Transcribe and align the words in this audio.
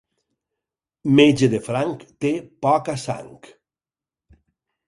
Metge 1.19 1.49
de 1.51 1.59
franc 1.67 2.07
té 2.25 2.33
poca 2.67 2.99
sang. 3.07 3.37